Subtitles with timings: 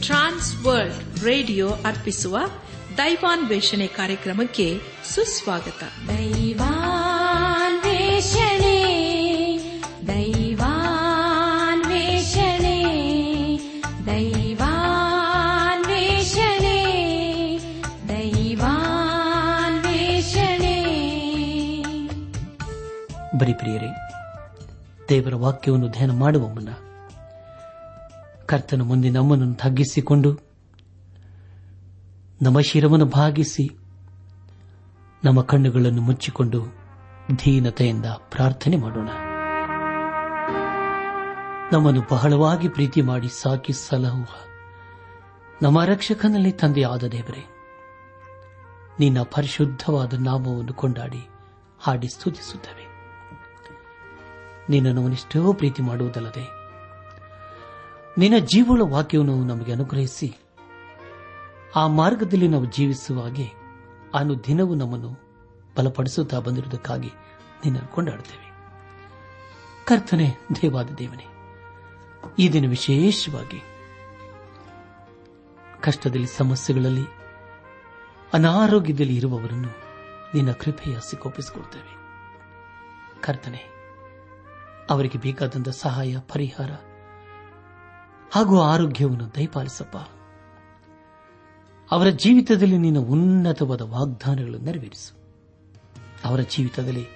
[0.00, 2.38] Trans World radio ಅರ್ಪಿಸುವ
[2.96, 4.80] ದೈವಾನ್ವೇಷಣೆ ಕಾರ್ಯಕ್ರಮಕ್ಕೆ
[5.14, 5.82] ಸುಸ್ವಾಗತ.
[6.08, 6.96] ದೈವಾನ್ವೇಷಣೆ
[10.08, 10.76] ದೈವಾನ್ವೇಷಣೆ
[14.06, 14.78] ದೈವಾನ್ವೇಷಣೆ
[18.08, 18.72] ದೈವಾನ್ವೇಷಣೆ.
[23.38, 24.02] ಬರಿ ಪ್ರಿಯರೇ
[25.08, 26.68] ದೇವರ ವಾಕ್ಯವನ್ನು ಧ್ಯಾನ ಮಾಡುವ ಮುನ್ನ
[28.46, 30.30] ಕರ್ತನ ಮುಂದೆ ನಮ್ಮನ್ನು ತಗ್ಗಿಸಿಕೊಂಡು
[32.42, 33.68] ನಮ್ಮ ಶಿರವನ್ನು ಭಾಗಿಸಿ
[35.24, 36.62] ನಮ್ಮ ಕಣ್ಣುಗಳನ್ನು ಮುಚ್ಚಿಕೊಂಡು
[37.36, 39.08] ಧೀನತೆಯಿಂದ ಪ್ರಾರ್ಥನೆ ಮಾಡೋಣ.
[41.72, 44.26] ನಮ್ಮನ್ನು ಬಹಳವಾಗಿ ಪ್ರೀತಿ ಮಾಡಿ ಸಾಕಿ ಸಲಹುವ
[45.62, 47.44] ನಮ್ಮ ರಕ್ಷಕನಲ್ಲಿ ತಂದೆಯಾದ ದೇವರೇ,
[49.00, 51.28] ನಿನ್ನ ಪರಿಶುದ್ಧವಾದ ನಾಮವನ್ನು ಕೊಂಡಾಡಿ
[51.80, 52.85] ಹಾಡಿ ಸ್ತುತಿಸುತ್ತವೆ.
[54.70, 56.56] ನಿನ್ನನ್ನು ಅವನಿಷ್ಟೋ ಪ್ರೀತಿ ಮಾಡುವುದಲ್ಲದೆ
[58.18, 60.38] ನಿನ್ನ ಜೀವಳ ವಾಕ್ಯವನ್ನು ನಮಗೆ ಅನುಗ್ರಹಿಸಿ,
[61.76, 63.46] ಆ ಮಾರ್ಗದಲ್ಲಿ ನಾವು ಜೀವಿಸುವ ಹಾಗೆ
[64.14, 65.10] ಅನುದಿನವೂ ನಮ್ಮನ್ನು
[65.76, 67.10] ಬಲಪಡಿಸುತ್ತಾ ಬಂದಿರುವುದಕ್ಕಾಗಿ
[67.64, 68.46] ನಿನ್ನನ್ನು ಕೊಂಡಾಡುತ್ತೇವೆ.
[69.86, 71.26] ಕರ್ತನೆ, ದೇವಾದ ದೇವನೇ,
[72.38, 73.62] ಈ ದಿನ ವಿಶೇಷವಾಗಿ
[75.80, 77.04] ಕಷ್ಟದಲ್ಲಿ, ಸಮಸ್ಯೆಗಳಲ್ಲಿ,
[78.32, 79.68] ಅನಾರೋಗ್ಯದಲ್ಲಿ ಇರುವವರನ್ನು
[80.34, 81.96] ನಿನ್ನ ಕೃಪೆಯ ಸಿಕ್ಕೋಪಿಸಿಕೊಡ್ತೇವೆ
[83.22, 83.75] ಕರ್ತನೆ
[84.90, 86.70] ಅವರಿಗೆ ಬೇಕಾದಂಥ ಸಹಾಯ, ಪರಿಹಾರ
[88.32, 89.96] ಹಾಗೂ ಆರೋಗ್ಯವನ್ನು ದಯಪಾಲಿಸಪ್ಪ.
[91.90, 95.18] ಅವರ ಜೀವಿತದಲ್ಲಿ ನಿನ್ನ ಉನ್ನತವಾದ ವಾಗ್ದಾನಗಳನ್ನು ನೆರವೇರಿಸು.
[96.24, 97.06] ಅವರ ಜೀವಿತದಲ್ಲಿ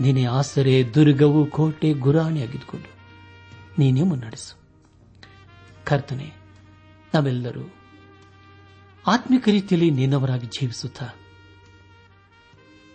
[0.00, 2.90] ನಿನ್ನೆ ಆಸರೆ, ದುರ್ಗವು ಕೋಟೆ ಗುರಾಣಿಯಾಗಿದ್ದುಕೊಂಡು
[3.78, 4.58] ನೀನೇ ಮುನ್ನಡೆಸು.
[5.84, 6.32] ಕರ್ತನೆ,
[7.14, 7.74] ನಾವೆಲ್ಲರೂ
[9.06, 11.08] ಆತ್ಮಿಕ ರೀತಿಯಲ್ಲಿ ನಿನ್ನವರಾಗಿ ಜೀವಿಸುತ್ತಾ,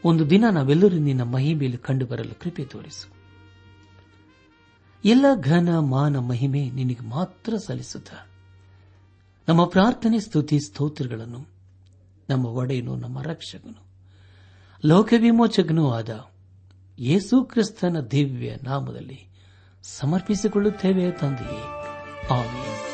[0.04, 3.13] ಒಂದು ದಿನ ನಾವೆಲ್ಲರೂ ನಿನ್ನ ಮಹಿಮೆಯಲ್ಲಿ ಕಂಡುಬರಲು ಕೃಪೆ ತೋರಿಸು.
[5.06, 8.10] ಎಲ್ಲ ಘನ ಮಾನ ಮಹಿಮೆ ನಿನಗೆ ಮಾತ್ರ ಸಲ್ಲಿಸುತ್ತ.
[9.48, 11.48] ನಮ್ಮ ಪ್ರಾರ್ಥನೆ, ಸ್ತುತಿ, ಸ್ತೋತ್ರಗಳನ್ನು
[12.30, 13.84] ನಮ್ಮ ಒಡೆಯನು, ನಮ್ಮ ರಕ್ಷಕನು
[14.86, 16.30] ಲೋಕ ವಿಮೋಚಕನೂ ಆದ
[17.00, 19.28] ಯೇಸು ಕ್ರಿಸ್ತನ ದಿವ್ಯ ನಾಮದಲ್ಲಿ
[19.84, 21.64] ಸಮರ್ಪಿಸಿಕೊಳ್ಳುತ್ತೇವೆ ತಂದೆಯೇ.
[22.32, 22.93] ಆಮೇಲೆ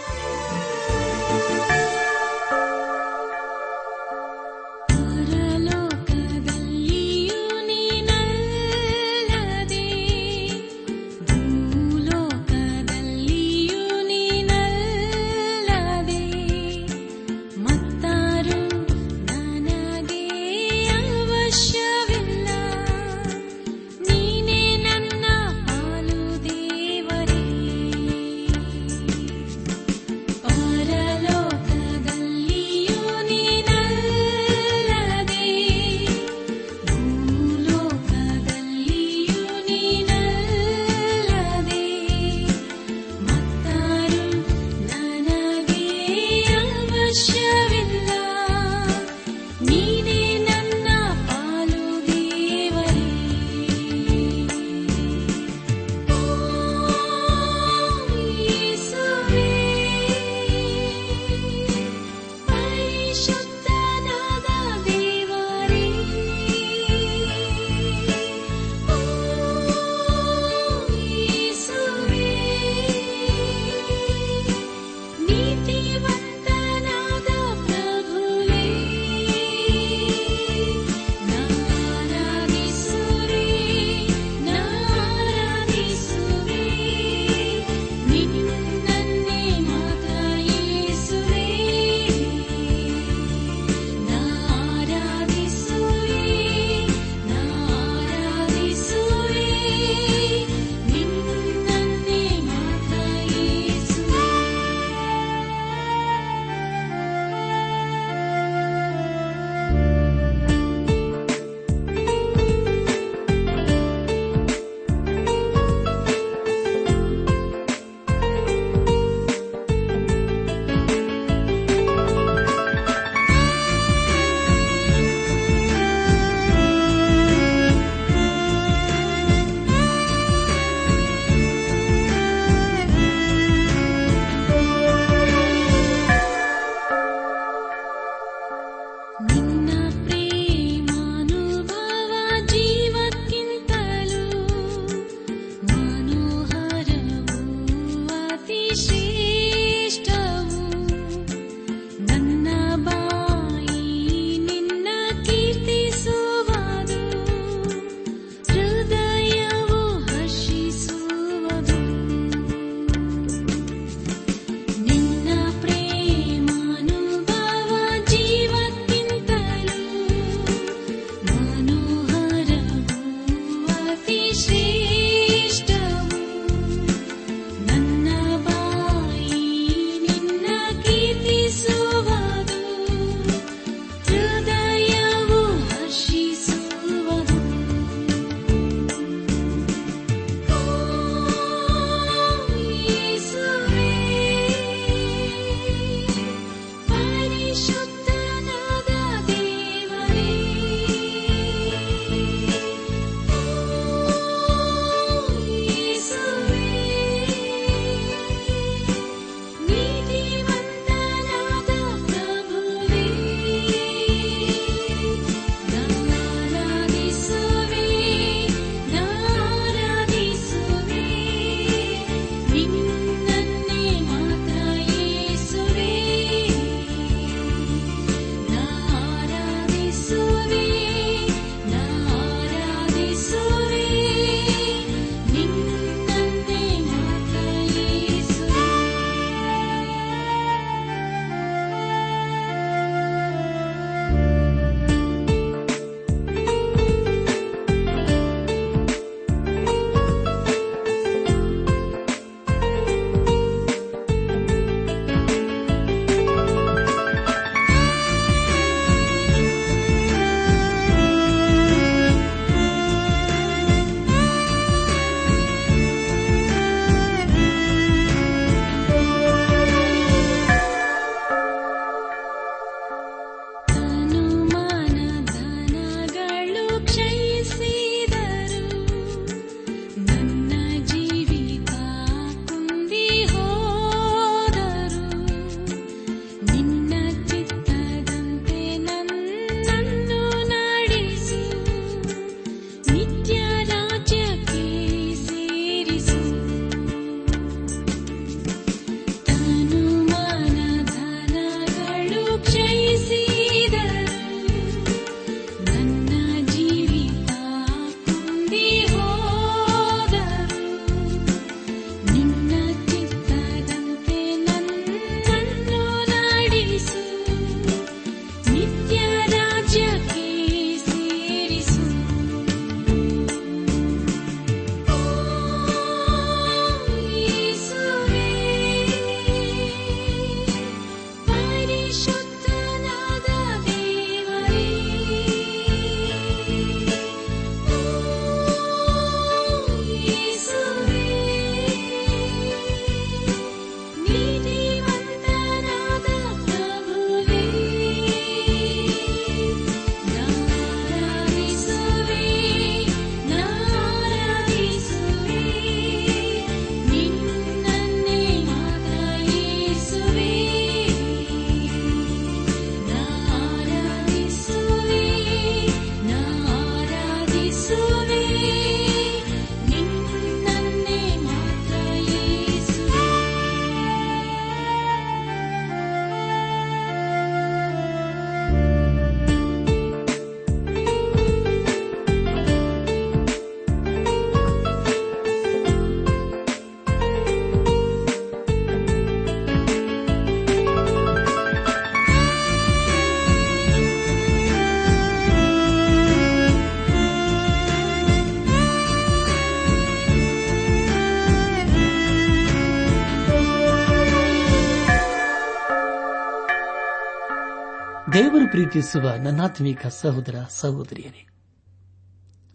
[408.80, 411.22] ಪ್ರೀತಿಸುವ ನನ್ನಾತ್ಮೀಕ ಸಹೋದರ ಸಹೋದರಿಯರೇ,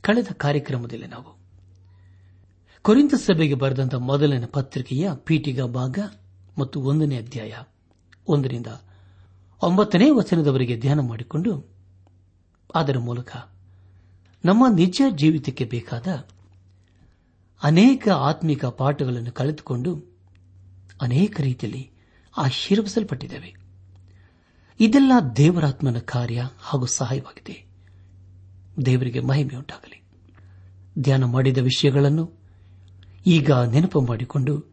[0.05, 1.31] ಕಳೆದ ಕಾರ್ಯಕ್ರಮದಲ್ಲಿ ನಾವು
[2.85, 5.99] ಕೊರಿಂತ ಸಭೆಗೆ ಬರೆದಂತಹ ಮೊದಲನೇ ಪತ್ರಿಕೆಯ ಪೀಠಿಗ ಭಾಗ
[6.59, 7.55] ಮತ್ತು ಒಂದನೇ ಅಧ್ಯಾಯ
[8.29, 8.67] ಒಂದರಿಂದ
[9.63, 11.53] ಒಂಬತ್ತನೇ ವಚನದವರೆಗೆ ಧ್ಯಾನ ಮಾಡಿಕೊಂಡು
[12.75, 13.33] ಅದರ ಮೂಲಕ
[14.45, 16.09] ನಮ್ಮ ನಿಜ ಜೀವಿತಕ್ಕೆ ಬೇಕಾದ
[17.63, 19.93] ಅನೇಕ ಆತ್ಮಿಕ ಪಾಠಗಳನ್ನು ಕಳೆದುಕೊಂಡು
[21.01, 21.85] ಅನೇಕ ರೀತಿಯಲ್ಲಿ
[22.37, 23.53] ಆಶೀರ್ವಿಸಲ್ಪಟ್ಟಿದ್ದೇವೆ
[24.81, 27.67] ಇದೆಲ್ಲ ದೇವರಾತ್ಮನ ಕಾರ್ಯ ಹಾಗೂ ಸಹಾಯವಾಗಿದೆ.
[28.87, 30.03] ದೇವರಿಗೆ ಮಹಿಮೆಯುಂಟಾಗಲಿ
[30.99, 32.33] ಧ್ಯಾನ ಮಾಡಿದ ವಿಷಯಗಳನ್ನು
[33.27, 34.65] ಈಗ ನೆನಪು ಮಾಡಿಕೊಂಡು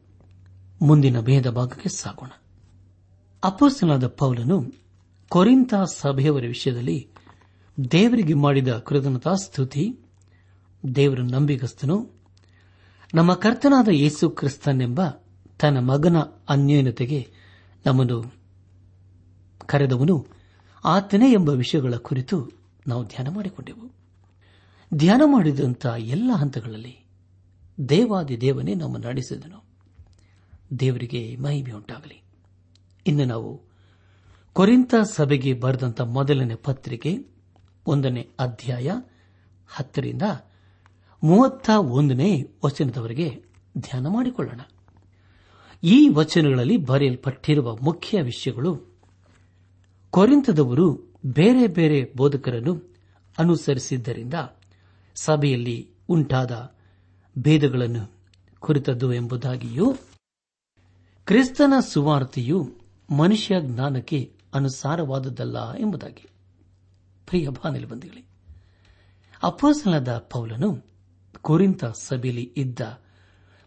[0.81, 2.29] ಮುಂದಿನ ಭೇದ ಭಾಗಕ್ಕೆ ಸಾಗೋಣ.
[3.43, 4.71] ಅಪೋಸ್ತನಾದ ಪೌಲನು
[5.29, 7.09] ಕೊರಿಂತ ಸಭೆಯವರ ವಿಷಯದಲ್ಲಿ
[7.91, 9.99] ದೇವರಿಗೆ ಮಾಡಿದ ಕೃತಜ್ಞತಾ ಸ್ತುತಿ,
[10.95, 12.09] ದೇವರ ನಂಬಿಗಸ್ತನು,
[13.13, 15.01] ನಮ್ಮ ಕರ್ತನಾದ ಯೇಸು ಕ್ರಿಸ್ತನೆಂಬ
[15.59, 16.17] ತನ್ನ ಮಗನ
[16.49, 17.31] ಅನ್ಯೋನ್ಯತೆಗೆ
[17.85, 18.40] ನಮ್ಮನ್ನು
[19.65, 20.27] ಕರೆದವನು,
[20.85, 22.51] ಆತನೇ ಎಂಬ ವಿಷಯಗಳ ಕುರಿತು
[22.87, 23.91] ನಾವು ಧ್ಯಾನ ಮಾಡಿಕೊಂಡೆವು.
[24.93, 27.05] ಧ್ಯಾನ ಮಾಡಿದಂಥ ಎಲ್ಲ ಹಂತಗಳಲ್ಲಿ
[27.89, 29.63] ದೇವಾದಿ ದೇವನೇ ನಮ್ಮ ನಡೆಸಿದನು.
[30.79, 32.23] ದೇವರಿಗೆ ಮಹಿಮೆ ಉಂಟಾಗಲಿ.
[33.07, 33.61] ಇನ್ನು ನಾವು
[34.53, 37.25] ಕೊರಿಂತ ಸಭೆಗೆ ಬರೆದಂಥ ಮೊದಲನೇ ಪತ್ರಿಕೆ,
[37.87, 38.91] ಒಂದನೇ ಅಧ್ಯಾಯ,
[39.67, 40.21] ಹತ್ತರಿಂದ
[41.23, 43.43] ಮೂವತ್ತ ಒಂದನೇ ವಚನದವರೆಗೆ
[43.77, 44.61] ಧ್ಯಾನ ಮಾಡಿಕೊಳ್ಳೋಣ.
[45.83, 48.90] ಈ ವಚನಗಳಲ್ಲಿ ಬರೆಯಲ್ಪಟ್ಟಿರುವ ಮುಖ್ಯ ವಿಷಯಗಳು
[50.11, 52.95] ಕೊರಿಂತದವರು ಬೇರೆ ಬೇರೆ ಬೋಧಕರನ್ನು
[53.39, 54.33] ಅನುಸರಿಸಿದ್ದರಿಂದ
[55.15, 56.75] ಸಭೆಯಲ್ಲಿ ಉಂಟಾದ
[57.37, 58.11] ಭೇದಗಳನ್ನು
[58.59, 59.93] ಕುರಿತದ್ದು ಎಂಬುದಾಗಿಯೂ
[61.25, 62.71] ಕ್ರಿಸ್ತನ ಸುವಾರ್ತೆಯು
[63.17, 66.27] ಮನುಷ್ಯ ಜ್ಞಾನಕ್ಕೆ ಅನುಸಾರವಾದದ್ದಲ್ಲ ಎಂಬುದಾಗಿ.
[67.27, 68.25] ಪ್ರಿಯ ಬಾನಿಲ್ಬಂದಿಗಳೇ
[69.43, 70.85] ಅಪ್ಪಸಲದ ಪೌಲನು
[71.41, 72.79] ಕುರಿಂತ ಸಭೆಯಲ್ಲಿ ಇದ್ದ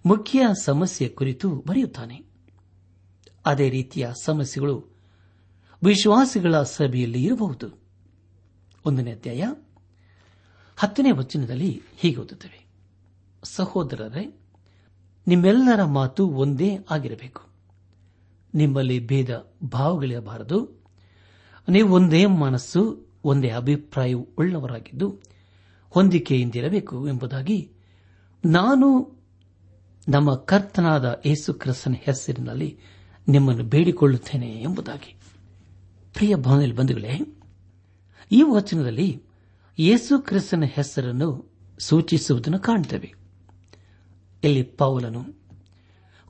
[0.06, 2.22] ಮುಖ್ಯ ಸಮಸ್ಯೆ ಕುರಿತು ಬರೆಯುತ್ತಾನೆ.
[3.46, 4.93] ಅದೇ ರೀತಿಯ ಸಮಸ್ಯೆಗಳು
[5.84, 7.78] ವಿಶ್ವಾಸಿಗಳ ಸಭೆಯಲ್ಲಿ ಇರಬಹುದು.
[8.84, 9.44] ಒಂದನೇ ಅಧ್ಯಾಯ,
[10.76, 12.66] ಹತ್ತನೇ ವಚನದಲ್ಲಿ ಹೀಗೆ ಓದುತ್ತವೆ.
[13.44, 14.40] ಸಹೋದರರೇ,
[15.26, 17.42] ನಿಮ್ಮೆಲ್ಲರ ಮಾತು ಒಂದೇ ಆಗಿರಬೇಕು.
[18.54, 20.84] ನಿಮ್ಮಲ್ಲಿ ಭೇದ ಭಾವಗಳಿರಬಾರದು.
[21.68, 25.20] ನೀವು ಒಂದೇ ಮನಸ್ಸು, ಒಂದೇ ಅಭಿಪ್ರಾಯ ಉಳ್ಳವರಾಗಿದ್ದು
[25.90, 27.72] ಹೊಂದಿಕೆಯಿಂದಿರಬೇಕು ಎಂಬುದಾಗಿ
[28.44, 29.18] ನಾನು
[30.08, 32.78] ನಮ್ಮ ಕರ್ತನಾದ ಯೇಸು ಕ್ರಿಸ್ತನ ಹೆಸರಿನಲ್ಲಿ
[33.28, 35.13] ನಿಮ್ಮನ್ನು ಬೇಡಿಕೊಳ್ಳುತ್ತೇನೆ ಎಂಬುದಾಗಿ.
[36.14, 37.20] ಪ್ರಿಯ ಭಾವನೆಯಲ್ಲಿ ಬಂಧುಗಳೇ,
[38.32, 39.22] ಈ ವಚನದಲ್ಲಿ
[39.78, 43.14] ಯೇಸು ಕ್ರಿಸ್ತನ ಹೆಸರನ್ನು ಸೂಚಿಸುವುದನ್ನು ಕಾಣುತ್ತೇವೆ
[44.44, 45.24] ಇಲ್ಲಿ ಪೌಲನು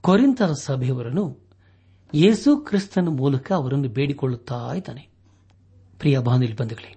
[0.00, 1.38] ಕೊರಿಂತರ ಸಭೆಯವರನ್ನು
[2.14, 5.08] ಯೇಸು ಕ್ರಿಸ್ತನ ಮೂಲಕ ಅವರನ್ನು ಬೇಡಿಕೊಳ್ಳುತ್ತಾ ಇದ್ದಾನೆ.
[5.98, 6.96] ಪ್ರಿಯ ಬಾನುಲಿ ಬಂಧುಗಳೇ,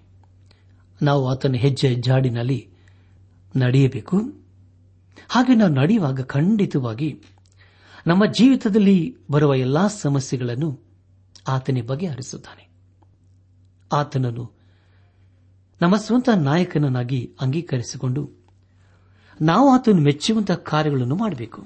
[1.01, 2.70] ನಾವು ಆತನ ಹೆಜ್ಜೆ ಜಾಡಿನಲ್ಲಿ
[3.56, 4.17] ನಡೆಯಬೇಕು.
[5.29, 7.22] ಹಾಗೆ ನಾವು ನಡೆಯುವಾಗ ಖಂಡಿತವಾಗಿ
[8.08, 10.79] ನಮ್ಮ ಜೀವಿತದಲ್ಲಿ ಬರುವ ಎಲ್ಲಾ ಸಮಸ್ಯೆಗಳನ್ನು
[11.48, 12.67] ಆತನೇ ಬಗೆಹರಿಸುತ್ತಾನೆ.
[13.94, 14.58] ಆತನನ್ನು
[15.82, 18.32] ನಮ್ಮ ಸ್ವಂತ ನಾಯಕನನ್ನಾಗಿ ಅಂಗೀಕರಿಸಿಕೊಂಡು
[19.41, 21.65] ನಾವು ಆತನು ಮೆಚ್ಚುವಂತಹ ಕಾರ್ಯಗಳನ್ನು ಮಾಡಬೇಕು.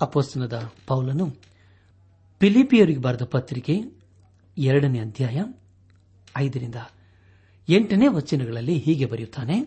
[0.00, 1.26] ಅಪೋಸ್ತನದ ಪೌಲನು
[2.40, 3.80] ಫಿಲಿಪಿಯರಿಗೆ ಬರೆದ ಪತ್ರಿಕೆ
[4.58, 5.44] ಎರಡನೇ ಅಧ್ಯಾಯ
[6.36, 6.74] ಐದರಿಂದ
[7.68, 9.64] ಎಂಟನೇ ವಚನಗಳಲ್ಲಿ ಹೀಗೆ ಬರೆಯುತ್ತಾನೆ,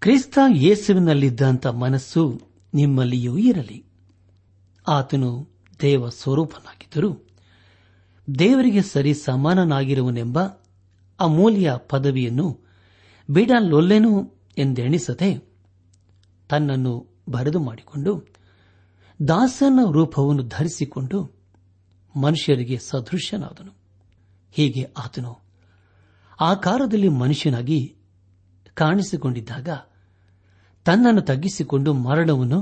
[0.00, 2.40] ಕ್ರಿಸ್ತ ಯೇಸುವಿನಲ್ಲಿದ್ದಂಥ ಮನಸ್ಸು
[2.74, 3.84] ನಿಮ್ಮಲ್ಲಿಯೂ ಇರಲಿ.
[4.88, 5.48] ಆತನು
[5.82, 7.25] ದೇವ ಸ್ವರೂಪನಾಗಿದ್ದರು
[8.28, 10.38] ದೇವರಿಗೆ ಸರಿ ಸಮಾನನಾಗಿರುವನೆಂಬ
[11.20, 12.46] ಅಮೂಲ್ಯ ಪದವಿಯನ್ನು
[13.28, 14.12] ಬಿಡಲೊಲ್ಲೆನು
[14.58, 15.30] ಎಂದೆಣಿಸದೆ
[16.48, 18.12] ತನ್ನನ್ನು ಬರೆದು ಮಾಡಿಕೊಂಡು
[19.28, 21.18] ದಾಸನ ರೂಪವನ್ನು ಧರಿಸಿಕೊಂಡು
[22.14, 23.72] ಮನುಷ್ಯರಿಗೆ ಸದೃಶ್ಯನಾದನು.
[24.50, 25.32] ಹೀಗೆ ಆತನು
[26.40, 27.80] ಆಕಾರದಲ್ಲಿ ಮನುಷ್ಯನಾಗಿ
[28.74, 29.68] ಕಾಣಿಸಿಕೊಂಡಿದ್ದಾಗ
[30.84, 32.60] ತನ್ನನ್ನು ತಗ್ಗಿಸಿಕೊಂಡು ಮರಣವನ್ನು,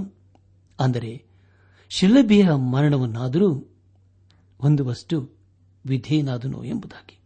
[0.78, 1.12] ಅಂದರೆ
[1.90, 3.48] ಶಿಲಭಿಯ ಮರಣವನ್ನಾದರೂ
[4.60, 5.43] ಹೊಂದುವಷ್ಟು
[5.86, 7.18] ವಿಧೇಯನಾದನು ಎಂಬುದಾಗಿ.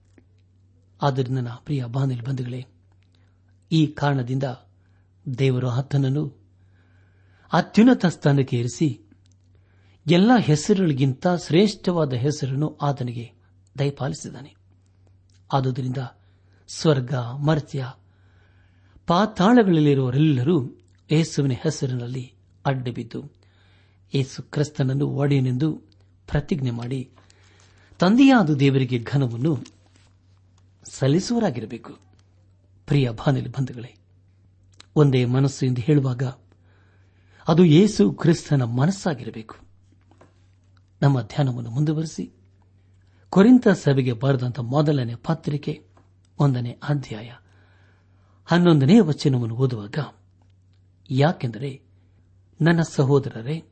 [1.03, 2.67] ಆದ್ದರಿಂದ ನನ್ನ ಪ್ರಿಯ ಬಾನಿಲ್ ಬಂಧುಗಳೇ,
[3.73, 4.45] ಈ ಕಾರಣದಿಂದ
[5.39, 6.39] ದೇವರು ಆತನನ್ನು
[7.53, 9.01] ಅತ್ಯುನ್ನತ ಸ್ಥಾನಕ್ಕೆ ಏರಿಸಿ
[10.07, 13.33] ಎಲ್ಲ ಹೆಸರುಗಳಿಗಿಂತ ಶ್ರೇಷ್ಠವಾದ ಹೆಸರನ್ನು ಆತನಿಗೆ
[13.79, 14.55] ದಯಪಾಲಿಸಿದ್ದಾನೆ.
[15.53, 15.97] ಆದುದರಿಂದ
[16.69, 17.91] ಸ್ವರ್ಗ, ಮರ್ತ್ಯ,
[19.07, 20.79] ಪಾತಾಳಗಳಲ್ಲಿರುವವರೆಲ್ಲರೂ
[21.13, 22.35] ಯೇಸುವಿನ ಹೆಸರಿನಲ್ಲಿ
[22.67, 23.33] ಅಡ್ಡಬಿದ್ದು,
[24.15, 25.73] ಯೇಸು ಕ್ರಿಸ್ತನನ್ನು ಒಡೆಯನೆಂದು
[26.27, 27.11] ಪ್ರತಿಜ್ಞೆ ಮಾಡಿ
[27.99, 29.65] ತಂದೆಯಾದ ದೇವರಿಗೆ ಘನವನ್ನು
[30.85, 31.99] ಸಲ್ಲಿಸುವರಾಗಿರಬೇಕು.
[32.87, 33.95] ಪ್ರಿಯ ಬಾನಿಲಿ ಬಂಧುಗಳೇ
[34.97, 36.23] ಒಂದೇ ಮನಸ್ಸು ಎಂದು ಹೇಳುವಾಗ
[37.49, 39.57] ಅದು ಯೇಸು ಕ್ರಿಸ್ತನ ಮನಸ್ಸಾಗಿರಬೇಕು.
[41.03, 42.33] ನಮ್ಮ ಧ್ಯಾನವನ್ನು ಮುಂದುವರೆಸಿ
[43.31, 45.87] ಕೊರಿಂತ ಸಭೆಗೆ ಬರೆದಂತಹ ಮೊದಲನೇ ಪತ್ರಿಕೆ
[46.39, 47.33] ಒಂದನೇ ಅಧ್ಯಾಯ
[48.47, 49.99] ಹನ್ನೊಂದನೇ ವಚನವನ್ನು ಓದುವಾಗ,
[51.11, 51.83] ಯಾಕೆಂದರೆ
[52.61, 53.65] ನನ್ನ ಸಹೋದರರೇ,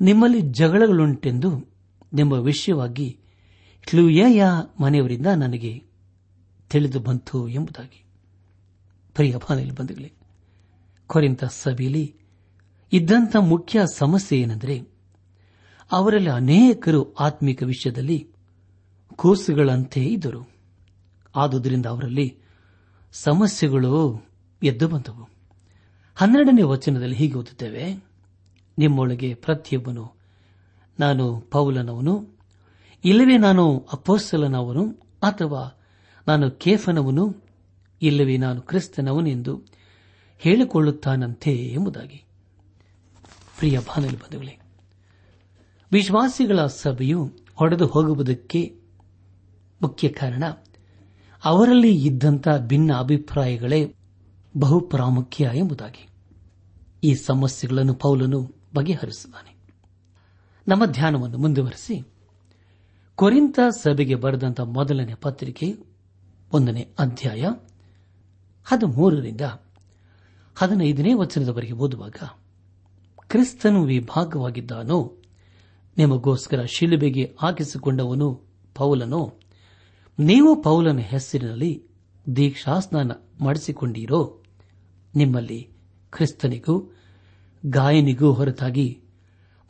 [0.00, 1.50] ನಿಮ್ಮಲ್ಲಿ ಜಗಳಗಳುಂಟೆಂದು
[2.12, 3.18] ನಿಮ್ಮ ವಿಷಯವಾಗಿ
[3.90, 4.44] ಕ್ಲೂಯಯ
[4.80, 5.84] ಮನೆಯವರಿಂದ ನನಗೆ
[6.70, 8.04] ತಿಳಿದು ಬಂತು ಎಂಬುದಾಗಿ.
[9.14, 10.12] ಪ್ರಿಯ ಬಾನಲಿ ಬಂಧುಗಳೇ
[11.06, 12.14] ಕೊರಿಂತ ಸಭೆಯಲ್ಲಿ
[12.92, 14.82] ಇದ್ದಂಥ ಮುಖ್ಯ ಸಮಸ್ಯೆ ಏನೆಂದರೆ,
[15.92, 18.28] ಅವರಲ್ಲಿ ಅನೇಕರು ಆತ್ಮಿಕ ವಿಷಯದಲ್ಲಿ
[19.16, 20.50] ಕೂಸುಗಳಂತೆ ಇದ್ದರು.
[21.36, 22.38] ಆದುದರಿಂದ ಅವರಲ್ಲಿ
[23.12, 24.24] ಸಮಸ್ಯೆಗಳು
[24.62, 25.28] ಎದ್ದು ಬಂದವು.
[26.14, 27.94] ಹನ್ನೆರಡನೇ ವಚನದಲ್ಲಿ ಹೀಗೆ ಓದುತ್ತೇವೆ,
[28.78, 30.12] ನಿಮ್ಮೊಳಗೆ ಪ್ರತಿಯೊಬ್ಬನು,
[31.00, 32.31] ನಾನು ಪೌಲನವನು
[33.04, 34.90] ಇಲ್ಲವೇ ನಾನು ಅಪೋಸ್ತಲನವನು
[35.22, 35.80] ಅಥವಾ
[36.28, 37.44] ನಾನು ಕೇಫನವನು,
[38.02, 39.62] ಇಲ್ಲವೇ ನಾನು ಕ್ರಿಸ್ತನವನೆಂದು
[40.38, 42.24] ಹೇಳಿಕೊಳ್ಳುತ್ತಾನಂತೆ ಎಂಬುದಾಗಿ.
[43.58, 44.58] ಪ್ರಿಯ ಬಾನಲಿ ಬಂಧುಗಳೇ,
[45.92, 48.80] ವಿಶ್ವಾಸಿಗಳ ಸಭೆಯು ಹೊಡೆದು ಹೋಗುವುದಕ್ಕೆ
[49.82, 50.44] ಮುಖ್ಯ ಕಾರಣ
[51.44, 53.94] ಅವರಲ್ಲಿ ಇದ್ದಂಥ ಭಿನ್ನ ಅಭಿಪ್ರಾಯಗಳೇ
[54.58, 56.08] ಬಹು ಪ್ರಾಮುಖ್ಯ ಎಂಬುದಾಗಿ.
[57.04, 59.56] ಈ ಸಮಸ್ಯೆಗಳನ್ನು ಪೌಲನು ಬಗೆಹರಿಸುತ್ತಾನೆ
[60.68, 62.11] ನಮ್ಮ ಧ್ಯಾನವನ್ನು ಮುಂದುವರೆಸಿ
[63.16, 65.74] ಕೊರಿಂತ ಸಭೆಗೆ ಬರೆದಂತ ಮೊದಲನೇ ಪತ್ರಿಕೆ,
[66.52, 67.44] ಒಂದನೇ ಅಧ್ಯಾಯ,
[68.64, 69.40] ಹದಿಮೂರರಿಂದ
[70.56, 72.16] ಹದಿನೈದನೇ ವಚನದವರೆಗೆ ಓದುವಾಗ,
[73.28, 75.12] ಕ್ರಿಸ್ತನು ವಿಭಾಗವಾಗಿದ್ದಾನೋ,
[75.98, 78.40] ನಿಮಗೋಸ್ಕರ ಶಿಲುಬೆಗೆ ಹಾಕಿಸಿಕೊಂಡವನು
[78.74, 79.32] ಪೌಲನೋ,
[80.18, 81.86] ನೀವು ಪೌಲನ ಹೆಸರಿನಲ್ಲಿ
[82.36, 84.42] ದೀಕ್ಷಾಸ್ನಾನ ಮಾಡಿಸಿಕೊಂಡಿರೋ,
[85.16, 85.68] ನಿಮ್ಮಲ್ಲಿ
[86.12, 86.92] ಕ್ರಿಸ್ತನಿಗೂ,
[87.66, 89.00] ಗಾಯನಿಗೂ ಹೊರತಾಗಿ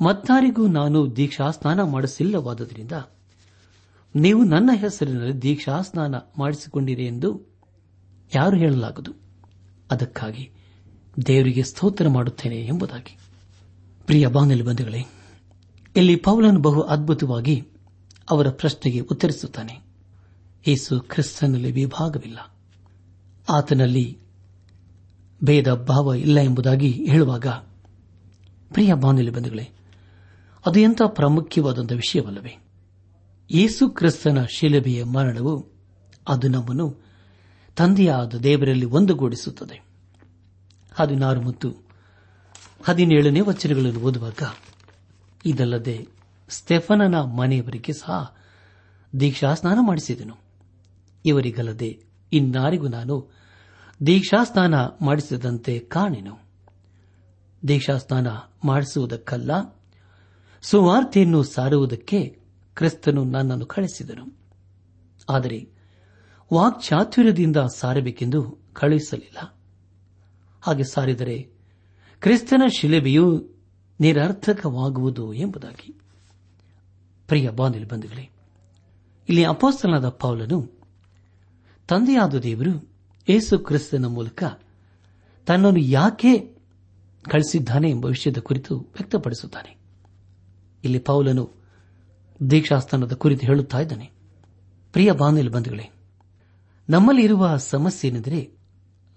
[0.00, 2.92] ಮತ್ತಾರಿಗೂ ನಾನು ದೀಕ್ಷಾಸ್ನಾನ ಮಾಡಿಸಿಲ್ಲವಾದ್ದರಿಂದ
[4.14, 7.40] ನೀವು ನನ್ನ ಹೆಸರಿನಲ್ಲಿ ದೀಕ್ಷಾ ಸ್ನಾನ ಮಾಡಿಸಿಕೊಂಡಿರಿ ಎಂದು
[8.34, 9.12] ಯಾರು ಹೇಳಲಾಗದು?
[9.90, 10.50] ಅದಕ್ಕಾಗಿ
[11.26, 13.18] ದೇವರಿಗೆ ಸ್ತೋತ್ರ ಮಾಡುತ್ತೇನೆ ಎಂಬುದಾಗಿ.
[14.06, 15.04] ಪ್ರಿಯ ಬಾನಲಿ ಬಂಧುಗಳೇ,
[15.96, 17.68] ಇಲ್ಲಿ ಪೌಲನು ಬಹು ಅದ್ಭುತವಾಗಿ
[18.30, 19.80] ಅವರ ಪ್ರಶ್ನೆಗೆ ಉತ್ತರಿಸುತ್ತಾನೆ.
[20.68, 22.56] ಯೇಸು ಕ್ರಿಸ್ತನಲ್ಲಿ ವಿಭಾಗವಿಲ್ಲ.
[23.48, 24.18] ಆತನಲ್ಲಿ
[25.44, 27.46] ಭೇದ ಭಾವ ಇಲ್ಲ ಎಂಬುದಾಗಿ ಹೇಳುವಾಗ,
[28.72, 29.70] ಪ್ರಿಯ ಬಾನಲಿ ಬಂಧುಗಳೇ,
[30.66, 32.61] ಅದು ಎಂಥ ಪ್ರಾಮುಖ್ಯವಾದಂಥ ವಿಷಯವಲ್ಲವೇ?
[33.54, 35.68] ಯೇಸು ಕ್ರಿಸ್ತನ ಶಿಲುಬೆಯ ಮರಣವು
[36.28, 36.96] ಅದು ನಮ್ಮನ್ನು
[37.76, 39.84] ತಂದೆಯಾದ ದೇವರಲ್ಲಿ ಒಂದುಗೂಡಿಸುತ್ತದೆ.
[40.94, 41.74] ಹದಿನಾರು ಮತ್ತು
[42.84, 44.42] ಹದಿನೇಳನೇ ವಚನಗಳನ್ನು ಓದುವಾಗ,
[45.46, 46.08] ಇದಲ್ಲದೆ
[46.48, 48.36] ಸ್ಟೆಫನನ ಮನೆಯವರಿಗೆ ಸಹ
[49.20, 50.36] ದೀಕ್ಷಾಸ್ನಾನ ಮಾಡಿಸಿದನು.
[51.24, 53.32] ಇವರಿಗಲ್ಲದೆ ಇನ್ನಾರಿಗೂ ನಾನು
[54.06, 56.38] ದೀಕ್ಷಾಸ್ನಾನ ಮಾಡಿಸಿದಂತೆ ಕಾಣೆನು.
[57.68, 58.26] ದೀಕ್ಷಾಸ್ನಾನ
[58.64, 59.80] ಮಾಡಿಸುವುದಕ್ಕಲ್ಲ,
[60.62, 62.41] ಸುವಾರ್ತೆಯನ್ನು ಸಾರುವುದಕ್ಕೆ
[62.74, 64.38] ಕ್ರಿಸ್ತನು ನನ್ನನ್ನು ಕಳಿಸಿದನು
[65.30, 65.68] ಆದರೆ
[66.54, 69.58] ವಾಕ್ಚಾತುರ್ಯದಿಂದ ಸಾರಬೇಕೆಂದು ಕಳುಹಿಸಲಿಲ್ಲ.
[70.60, 71.50] ಹಾಗೆ ಸಾರಿದರೆ
[72.20, 73.50] ಕ್ರಿಸ್ತನ ಶಿಲೆಬೆಯು
[74.00, 76.00] ನಿರರ್ಥಕವಾಗುವುದು ಎಂಬುದಾಗಿ.
[77.28, 78.30] ಪ್ರಿಯ ಬಾಂಧವ್ಯ ಬಂಧುಗಳೇ,
[79.28, 80.70] ಇಲ್ಲಿ ಅಪೋಸ್ತನಾದ ಪೌಲನು
[81.88, 82.92] ತಂದೆಯಾದ ದೇವರು
[83.28, 84.44] ಯೇಸು ಕ್ರಿಸ್ತನ ಮೂಲಕ
[85.46, 86.38] ತನ್ನನ್ನು ಯಾಕೆ
[87.30, 89.76] ಕಳಿಸಿದ್ದಾನೆ ಎಂಬ ವಿಷಯದ ಕುರಿತು ವ್ಯಕ್ತಪಡಿಸುತ್ತಾನೆ.
[90.84, 91.61] ಇಲ್ಲಿ ಪೌಲನು
[92.50, 94.10] ದೀಕ್ಷಾಸ್ಥಾನದ ಕುರಿತು ಹೇಳುತ್ತಾ ಇದ್ದಾನೆ.
[94.92, 95.90] ಪ್ರಿಯ ಬಾನಿಲ್ ಬಂಧುಗಳೇ
[96.90, 98.50] ನಮ್ಮಲ್ಲಿರುವ ಸಮಸ್ಯೆ ಏನೆಂದರೆ,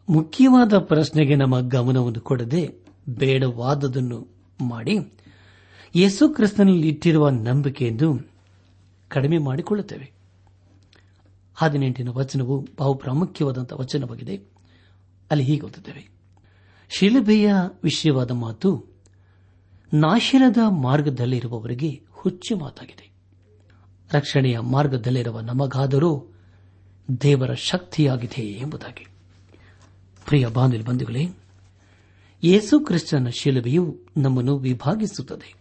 [0.09, 4.27] ಮುಖ್ಯವಾದ ಪ್ರಶ್ನೆಗೆ ನಮ್ಮ ಗಮನವನ್ನು ಕೊಡದೆ ಬೇಡವಾದದನ್ನು
[4.61, 4.97] ಮಾಡಿ
[5.95, 8.29] ಯೇಸು ಕ್ರಿಸ್ತನಲ್ಲಿ ಇಟ್ಟಿರುವ ನಂಬಿಕೆಯನ್ನು
[9.07, 10.11] ಕಡಿಮೆ ಮಾಡಿಕೊಳ್ಳುತ್ತೇವೆ.
[11.55, 14.37] ಹದಿನೆಂಟಿನ ವಚನವು ಬಹು ಪ್ರಾಮುಖ್ಯವಾದಂತಹ ವಚನವಾಗಿದೆ.
[15.31, 16.09] ಅಲ್ಲಿ ಹೀಗೆ ಓದುತ್ತೇವೆ.
[16.89, 18.85] ಶಿಲುಬೆಯ ವಿಷಯವಾದ ಮಾತು
[19.93, 23.14] ನಾಶನದ ಮಾರ್ಗದಲ್ಲಿರುವವರಿಗೆ ಹುಚ್ಚು ಮಾತಾಗಿದೆ.
[24.15, 26.33] ರಕ್ಷಣೆಯ ಮಾರ್ಗದಲ್ಲಿರುವ ನಮಗಾದರೂ
[27.21, 29.07] ದೇವರ ಶಕ್ತಿಯಾಗಿದೆ ಎಂಬುದಾಗಿ.
[30.25, 31.25] ಪ್ರಿಯ ಬಂಧುಗಳೇ,
[32.43, 35.53] ಯೇಸು ಕ್ರಿಸ್ತನ ಶಿಲುಬೆಯು ನಮ್ಮನ್ನು ವಿಭಾಗಿಸುತ್ತದೆ.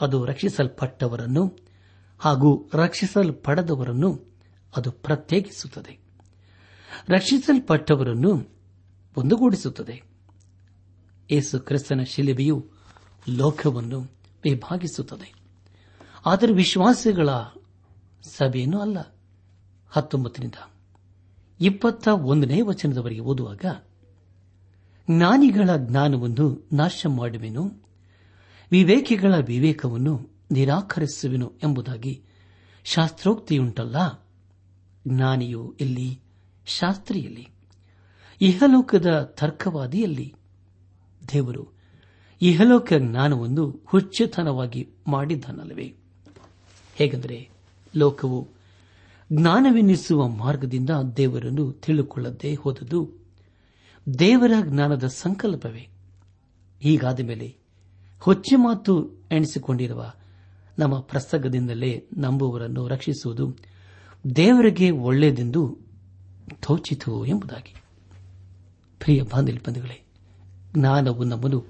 [0.00, 1.58] ಅದು ರಕ್ಷಿಸಲ್ಪಟ್ಟವರನ್ನು
[2.18, 4.34] ಹಾಗೂ ರಕ್ಷಿಸಲ್ಪಡದವರನ್ನು
[4.76, 5.98] ಅದು ಪ್ರತ್ಯೇಕಿಸುತ್ತದೆ.
[7.08, 8.54] ರಕ್ಷಿಸಲ್ಪಟ್ಟವರನ್ನು
[9.16, 10.02] ಒಂದುಗೂಡಿಸುತ್ತದೆ.
[11.30, 12.70] ಯೇಸು ಕ್ರಿಸ್ತನ ಶಿಲುಬೆಯು
[13.28, 14.00] ಲೋಕವನ್ನು
[14.44, 15.43] ವಿಭಾಗಿಸುತ್ತದೆ.
[16.26, 17.28] ಆದರೆ ವಿಶ್ವಾಸಿಗಳ
[18.22, 19.14] ಸಭೆಯನ್ನು ಅಲ್ಲ.
[19.88, 20.54] ಹತ್ತೊಂಬತ್ತರಿಂದ
[21.60, 23.64] ಇಪ್ಪತ್ತ ಒಂದನೇ ವಚನದವರೆಗೆ ಓದುವಾಗ,
[25.10, 27.70] ಜ್ಞಾನಿಗಳ ಜ್ಞಾನವನ್ನು ನಾಶ ಮಾಡುವೆನು,
[28.70, 32.22] ವಿವೇಕಿಗಳ ವಿವೇಕವನ್ನು ನಿರಾಕರಿಸುವೆನು ಎಂಬುದಾಗಿ
[32.84, 34.26] ಶಾಸ್ತ್ರೋಕ್ತಿಯುಂಟಲ್ಲ?
[35.08, 36.20] ಜ್ಞಾನಿಯು ಇಲ್ಲಿ
[36.66, 37.48] ಶಾಸ್ತ್ರಿಯಲ್ಲಿ.
[38.40, 40.34] ಇಹಲೋಕದ ತರ್ಕವಾದಿಯಲ್ಲಿ.
[41.32, 41.74] ದೇವರು
[42.42, 45.96] ಇಹಲೋಕ ಜ್ಞಾನವನ್ನು ಹುಚ್ಚತನವಾಗಿ ಮಾಡಿದ್ದಾನಲ್ಲವೇ?
[46.94, 47.50] ಹೇಗೆಂದರೆ
[47.96, 48.48] ಲೋಕವು
[49.32, 53.10] ಜ್ಞಾನವೆನ್ನಿಸುವ ಮಾರ್ಗದಿಂದ ದೇವರನ್ನು ತಿಳಿದುಕೊಳ್ಳದೆ ಹೋದುದು.
[54.18, 55.88] ದೇವರ ಜ್ಞಾನದ ಸಂಕಲ್ಪವೇ.
[56.80, 57.56] ಹೀಗಾದ ಮೇಲೆ
[58.20, 60.12] ಹೊಚ್ಚೆ ಮಾತು ಎಣಿಸಿಕೊಂಡಿರುವ
[60.78, 63.56] ನಮ್ಮ ಪ್ರಸಂಗದಿಂದಲೇ ನಂಬುವವರನ್ನು ರಕ್ಷಿಸುವುದು
[64.36, 65.78] ದೇವರಿಗೆ ಒಳ್ಳೆಯದೆಂದು
[66.60, 67.74] ತೋಚಿತು ಎಂಬುದಾಗಿ.
[68.98, 70.04] ಪ್ರಿಯ ಬಾಂಧವ್ಯ
[70.74, 71.64] ಜ್ಞಾನವು ನಮ್ಮನ್ನು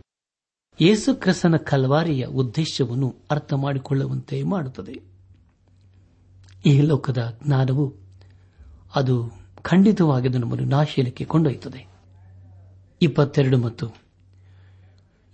[0.80, 5.13] ಯೇಸುಕ್ರಿಸ್ತನ ಕಲ್ವಾರಿಯ ಉದ್ದೇಶವನ್ನು ಅರ್ಥ ಮಾಡಿಕೊಳ್ಳುವಂತೆ ಮಾಡುತ್ತದೆ.
[6.66, 7.94] ಈ ಲೋಕದ ಜ್ಞಾನವು
[8.94, 9.30] ಅದು
[9.62, 11.86] ಖಂಡಿತವಾಗಿ ನಮ್ಮನ್ನು ನಾಶೀಲಕ್ಕೆ ಕೊಂಡೊಯ್ಯುತ್ತದೆ.
[13.02, 13.88] ಇಪ್ಪತ್ತೆರಡು ಮತ್ತು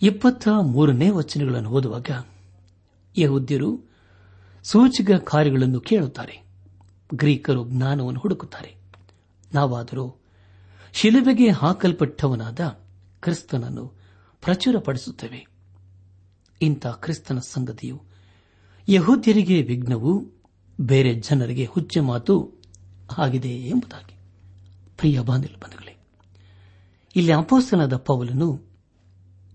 [0.03, 2.11] ಇಪ್ಪತ್ತ ಮೂರನೇ ವಚನಗಳನ್ನು ಓದುವಾಗ
[3.19, 3.91] ಯಹುದ್ಯರು
[4.65, 6.43] ಸೂಚಕ ಕಾರ್ಯಗಳನ್ನು ಕೇಳುತ್ತಾರೆ.
[7.15, 8.75] ಗ್ರೀಕರು ಜ್ಞಾನವನ್ನು ಹುಡುಕುತ್ತಾರೆ.
[9.55, 10.21] ನಾವಾದರೂ
[10.93, 12.61] ಶಿಲುಬೆಗೆ ಹಾಕಲ್ಪಟ್ಟವನಾದ
[13.21, 13.87] ಕ್ರಿಸ್ತನನ್ನು
[14.43, 15.47] ಪ್ರಚುರಪಡಿಸುತ್ತೇವೆ.
[16.63, 18.03] ಇಂಥ ಕ್ರಿಸ್ತನ ಸಂಗತಿಯು
[18.89, 20.40] ಯಹೂದ್ಯರಿಗೆ ವಿಘ್ನವು
[20.81, 22.53] ಬೇರೆ ಜನರಿಗೆ ಹುಚ್ಚ ಮಾತು
[23.19, 24.15] ಆಗಿದೆ ಎಂಬುದಾಗಿ.
[24.97, 25.97] ಪ್ರಿಯ ಬಂಧುಗಳೇ,
[27.17, 28.63] ಇಲ್ಲಿ ಅಪೋಸ್ತನಾದ ಪೌಲನು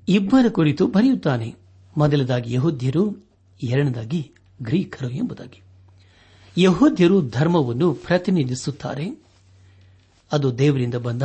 [0.08, 1.56] ಇಬ್ಬರ ಕುರಿತು ಬರೆಯುತ್ತಾನೆ.
[1.98, 3.28] ಮೊದಲದಾಗಿ ಯಹೋದ್ಯರು,
[3.64, 5.62] ಎರಡನೇದಾಗಿ ಗ್ರೀಕರು ಎಂಬುದಾಗಿ.
[6.58, 9.24] ಯಹೋದ್ಯರು ಧರ್ಮವನ್ನು ಪ್ರತಿನಿಧಿಸುತ್ತಾರೆ.
[10.32, 11.24] ಅದು ದೇವರಿಂದ ಬಂದ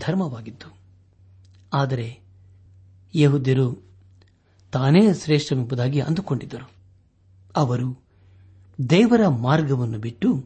[0.00, 0.76] ಧರ್ಮವಾಗಿತ್ತು.
[1.74, 2.20] ಆದರೆ
[3.14, 3.82] ಯಹೂದ್ಯರು
[4.72, 6.70] ತಾನೇ ಶ್ರೇಷ್ಠವೆಂಬುದಾಗಿ ಅಂದುಕೊಂಡಿದ್ದರು.
[7.56, 8.07] ಅವರು
[8.90, 10.44] ದೇವರ ಮಾರ್ಗವನ್ನು ಬಿಟ್ಟು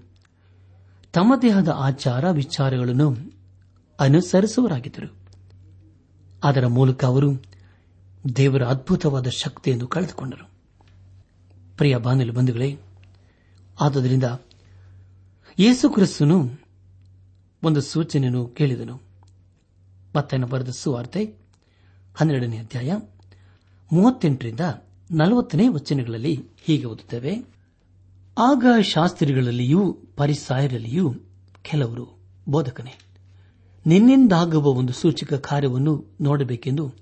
[1.12, 3.16] ತಮ್ಮ ದೇಹದ ಆಚಾರ ವಿಚಾರಗಳನ್ನು
[4.01, 5.14] ಅನುಸರಿಸುವರಾಗಿದ್ದರು
[6.45, 7.45] ಅದರ ಮೂಲಕ ಅವರು
[8.37, 10.51] ದೇವರ ಅದ್ಭುತವಾದ ಶಕ್ತಿಯನ್ನು ಕಳೆದುಕೊಂಡರು.
[11.77, 12.79] ಪ್ರಿಯ ಬಾನಲಿ ಬಂಧುಗಳೇ,
[13.81, 14.25] ಆದುದರಿಂದ
[15.59, 16.51] ಯೇಸು ಕ್ರಿಸ್ತನು
[17.62, 19.01] ಒಂದು ಸೂಚನೆಯನ್ನು ಕೇಳಿದನು.
[20.16, 21.35] ಮತ್ತನ್ನು ಬರೆದ ಸುವಾರ್ತೆ
[22.14, 22.92] ಹನ್ನೆರಡನೇ ಅಧ್ಯಾಯ
[23.92, 24.61] ಮೂವತ್ತೆಂಟರಿಂದ
[25.11, 27.52] ನಲವತ್ತನೇ ವಚನಗಳಲ್ಲಿ ಹೀಗೆ ಓದುತ್ತೇವೆ.
[28.38, 31.14] ಆಗ ಶಾಸ್ತ್ರಿಗಳಲ್ಲಿಯೂ ಪರಿಸಾಯರಲ್ಲಿಯೂ
[31.62, 32.18] ಕೆಲವರು
[32.49, 32.99] ಬೋಧಕನೇ.
[33.87, 36.92] ನಿನ್ನಿಂದಾಗುವ ಒಂದು ಸೂಚಕ ಕಾರ್ಯವನ್ನು ನೋಡಬೇಕೆಂದು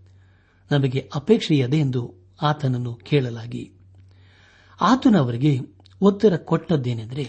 [0.71, 3.73] ನಮಗೆ ಅಪೇಕ್ಷೆಯದೆ ಎಂದು ಆತನನ್ನು ಕೇಳಲಾಗಿ.
[4.81, 5.59] ಆತನ ಅವರಿಗೆ
[6.01, 7.29] ಉತ್ತರ ಕೊಟ್ಟದ್ದೇನೆಂದರೆ,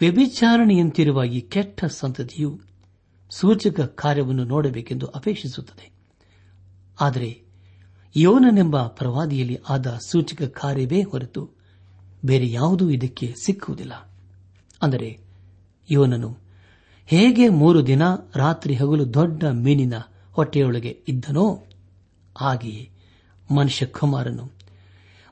[0.00, 2.60] ವ್ಯಭಿಚಾರಣೆಯಂತಿರುವ ಈ ಕೆಟ್ಟ ಸಂತತಿಯು
[3.30, 5.90] ಸೂಚಕ ಕಾರ್ಯವನ್ನು ನೋಡಬೇಕೆಂದು ಅಪೇಕ್ಷಿಸುತ್ತದೆ.
[7.00, 7.42] ಆದರೆ
[8.16, 11.59] ಯೋನನೆಂಬ ಪ್ರವಾದಿಯಲ್ಲಿ ಆದ ಸೂಚಕ ಕಾರ್ಯವೇ ಹೊರತು
[12.24, 14.10] ಬೇರೆ ಯಾವುದೂ ಇದಕ್ಕೆ ಸಿಕ್ಕುವುದಿಲ್ಲ.
[14.82, 15.18] ಅಂದರೆ
[15.90, 16.38] ಯೋನನು,
[17.06, 18.02] ಹೇಗೆ ಮೂರು ದಿನ
[18.36, 19.94] ರಾತ್ರಿ ಹಗಲು ದೊಡ್ಡ ಮೀನಿನ
[20.32, 21.64] ಹೊಟ್ಟೆಯೊಳಗೆ ಇದ್ದನೋ,
[22.38, 22.90] ಹಾಗೆಯೇ
[23.50, 24.50] ಮನುಷ್ಯ ಕುಮಾರನು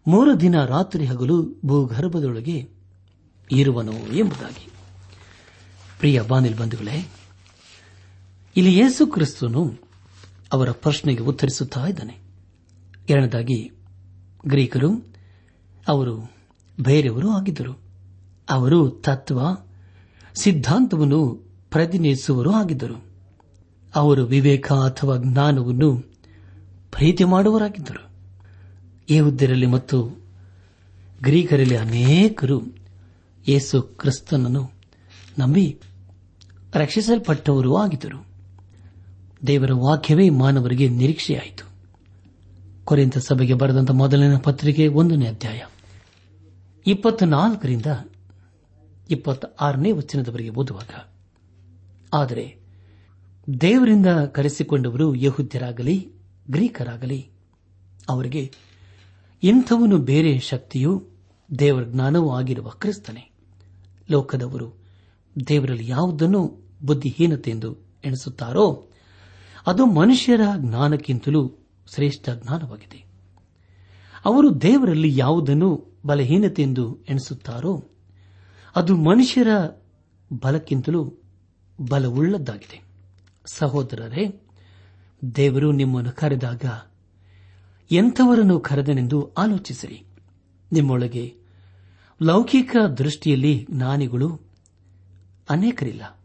[0.06, 2.68] ಮೂರು ದಿನ ರಾತ್ರಿ ಹಗಲು ಭೂಗರ್ಭದೊಳಗೆ
[3.52, 4.70] ಇರುವನು ಎಂಬುದಾಗಿ.
[5.98, 7.08] ಪ್ರಿಯ ಬಾನಿಲ್ ಬಂಧುಗಳೇ,
[8.56, 9.72] ಇಲ್ಲಿ ಯೇಸು ಕ್ರಿಸ್ತನು
[10.52, 12.18] ಅವರ ಪ್ರಶ್ನೆಗೆ ಉತ್ತರಿಸುತ್ತಾ ಇದ್ದಾನೆ.
[13.08, 13.70] ಎರಡನೇದಾಗಿ,
[14.46, 15.06] ಗ್ರೀಕರು
[15.88, 16.37] ಅವರು
[16.80, 17.78] ಬೇರೆಯವರು ಆಗಿದ್ದರು.
[18.50, 19.40] ಅವರು ತತ್ವ,
[20.34, 23.04] ಸಿದ್ಧಾಂತವನ್ನು ಪ್ರತಿನಿಧಿಸುವರೂ ಆಗಿದ್ದರು.
[23.94, 25.96] ಅವರು ವಿವೇಕ ಅಥವಾ ಜ್ಞಾನವನ್ನು
[26.90, 28.08] ಪ್ರೀತಿ ಮಾಡುವರಾಗಿದ್ದರು
[29.10, 30.20] ಯಹುದ್ಯರಲ್ಲಿ ಮತ್ತು
[31.22, 32.62] ಗ್ರೀಕರಲ್ಲಿ ಅನೇಕರು
[33.48, 34.70] ಯೇಸು ಕ್ರಿಸ್ತನನ್ನು
[35.38, 35.78] ನಂಬಿ
[36.74, 38.26] ರಕ್ಷಿಸಲ್ಪಟ್ಟವರೂ ಆಗಿದ್ದರು.
[39.46, 41.68] ದೇವರ ವಾಕ್ಯವೇ ಮಾನವರಿಗೆ ನಿರೀಕ್ಷೆಯಾಯಿತು.
[42.84, 45.60] ಕೊರೆಂತ ಸಭೆಗೆ ಬರೆದಂತಹ ಮೊದಲನೇ ಪತ್ರಿಕೆ ಒಂದನೇ ಅಧ್ಯಾಯ.
[46.88, 47.86] ಇಪ್ಪತ್ನಾಲ್ಕರಿಂದ
[49.10, 51.08] ಇಪ್ಪತ್ತ ಆರನೇ ವಚನದವರೆಗೆ ಓದುವಾಗ,
[52.14, 52.56] ಆದರೆ
[53.60, 56.12] ದೇವರಿಂದ ಕರೆಸಿಕೊಂಡವರು ಯಹುದ್ಯರಾಗಲಿ,
[56.50, 57.30] ಗ್ರೀಕರಾಗಲಿ,
[58.08, 58.52] ಅವರಿಗೆ
[59.42, 61.04] ಇಂಥವನು ಬೇರೆ ಶಕ್ತಿಯು
[61.58, 63.30] ದೇವರ ಜ್ಞಾನವೂ ಆಗಿರುವ ಕ್ರಿಸ್ತನೇ.
[64.10, 64.76] ಲೋಕದವರು
[65.48, 68.86] ದೇವರಲ್ಲಿ ಯಾವುದನ್ನು ಬುದ್ಧಿಹೀನತೆ ಎಂದು ಎಣಿಸುತ್ತಾರೋ,
[69.66, 71.48] ಅದು ಮನುಷ್ಯರ ಜ್ಞಾನಕ್ಕಿಂತಲೂ
[71.94, 73.04] ಶ್ರೇಷ್ಠ ಜ್ಞಾನವಾಗಿದೆ.
[74.24, 77.84] ಅವರು ದೇವರಲ್ಲಿ ಯಾವುದನ್ನು ಬಲಹೀನತೆ ಎಂದು ಎಣಿಸುತ್ತಾರೋ?
[78.76, 79.48] ಅದು ಮನುಷ್ಯರ
[80.42, 81.12] ಬಲಕ್ಕಿಂತಲೂ
[81.90, 82.82] ಬಲವುಳ್ಳದ್ದಾಗಿದೆ.
[83.52, 84.42] ಸಹೋದರರೇ,
[85.36, 86.64] ದೇವರು ನಿಮ್ಮನ್ನು ಕರೆದಾಗ
[87.90, 90.04] ಎಂಥವರನ್ನು ಕರೆದನೆಂದು ಆಲೋಚಿಸಿರಿ.
[90.72, 91.34] ನಿಮ್ಮೊಳಗೆ
[92.22, 94.40] ಲೌಕಿಕ ದೃಷ್ಟಿಯಲ್ಲಿ ಜ್ಞಾನಿಗಳು
[95.50, 96.20] ಅನೇಕರಿಲ್ಲ.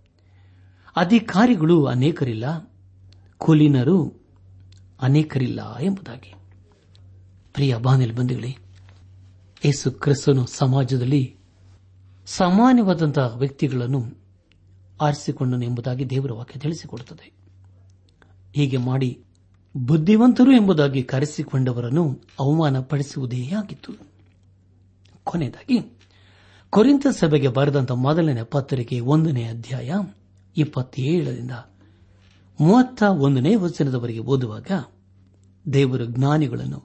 [0.96, 2.74] ಅಧಿಕಾರಿಗಳು ಅನೇಕರಿಲ್ಲ.
[3.38, 4.22] ಕುಲೀನರು
[5.02, 6.34] ಅನೇಕರಿಲ್ಲ ಎಂಬುದಾಗಿ.
[7.54, 8.58] ಪ್ರಿಯ ಬಾನಿಲ್ ಬಂಧುಗಳೇ
[9.66, 11.36] ಯೇಸು ಕ್ರಿಸ್ತನು ಸಮಾಜದಲ್ಲಿ
[12.26, 14.06] ಸಾಮಾನ್ಯವಾದಂತಹ ವ್ಯಕ್ತಿಗಳನ್ನು
[15.02, 17.32] ಆರಿಸಿಕೊಂಡನು ಎಂಬುದಾಗಿ ದೇವರ ವಾಕ್ಯ ತಿಳಿಸಿಕೊಡುತ್ತದೆ.
[18.56, 19.24] ಹೀಗೆ ಮಾಡಿ
[19.78, 23.94] ಬುದ್ಧಿವಂತರು ಎಂಬುದಾಗಿ ಕರೆಸಿಕೊಂಡವರನ್ನು ಅವಮಾನಪಡಿಸುವುದೇ ಆಗಿತ್ತು.
[25.24, 25.98] ಕೊನೆಯದಾಗಿ
[26.70, 29.94] ಕೊರಿಂತ ಸಭೆಗೆ ಬರೆದಂತ ಮೊದಲನೇ ಪತ್ರಿಕೆ ಒಂದನೇ ಅಧ್ಯಾಯ
[30.58, 31.52] ಇಪ್ಪತ್ತೇಳರಿಂದ
[32.62, 34.72] ಮೂವತ್ತ ಒಂದನೇ ವಚನದವರೆಗೆ ಓದುವಾಗ
[35.74, 36.84] ದೇವರು ಜ್ಞಾನಿಗಳನ್ನು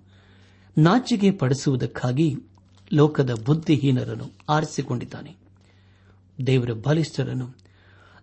[0.79, 2.35] ನಾಚಿಕೆ ಪಡಿಸುವುದಕ್ಕಾಗಿ
[2.93, 5.37] ಲೋಕದ ಬುದ್ಧಿಹೀನರನ್ನು ಆರಿಸಿಕೊಂಡಿದ್ದಾನೆ.
[6.47, 7.57] ದೇವರ ಬಲಿಷ್ಠರನ್ನು